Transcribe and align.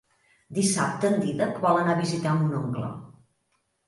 Dissabte 0.59 1.11
en 1.15 1.19
Dídac 1.25 1.59
vol 1.65 1.77
anar 1.81 1.93
a 1.97 1.99
visitar 1.99 2.33
mon 2.39 2.57
oncle. 2.61 2.89